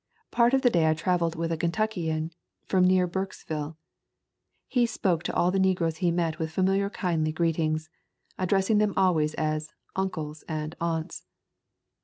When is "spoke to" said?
4.87-5.33